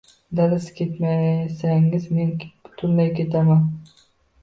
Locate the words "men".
2.17-2.35